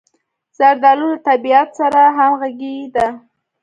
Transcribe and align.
زردالو 0.57 1.07
له 1.13 1.19
طبعیت 1.27 1.69
سره 1.79 2.01
همغږې 2.17 2.77
ده. 2.95 3.07